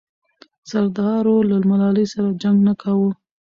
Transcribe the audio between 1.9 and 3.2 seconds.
سره جنګ نه کاوه.